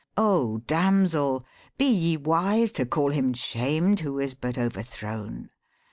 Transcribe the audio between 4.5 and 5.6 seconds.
overthrown?